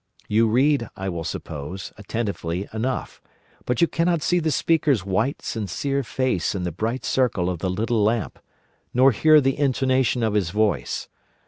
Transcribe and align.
You 0.27 0.47
read, 0.47 0.89
I 0.95 1.09
will 1.09 1.23
suppose, 1.23 1.93
attentively 1.95 2.67
enough; 2.73 3.21
but 3.65 3.81
you 3.81 3.87
cannot 3.87 4.23
see 4.23 4.39
the 4.39 4.49
speaker's 4.49 5.05
white, 5.05 5.43
sincere 5.43 6.01
face 6.01 6.55
in 6.55 6.63
the 6.63 6.71
bright 6.71 7.05
circle 7.05 7.51
of 7.51 7.59
the 7.59 7.69
little 7.69 8.03
lamp, 8.03 8.39
nor 8.95 9.11
hear 9.11 9.39
the 9.39 9.59
intonation 9.59 10.23
of 10.23 10.33
his 10.33 10.49
voice. 10.49 11.07